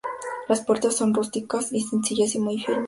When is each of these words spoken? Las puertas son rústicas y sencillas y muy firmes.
Las 0.49 0.65
puertas 0.65 0.95
son 0.95 1.13
rústicas 1.13 1.71
y 1.71 1.81
sencillas 1.81 2.33
y 2.33 2.39
muy 2.39 2.57
firmes. 2.57 2.79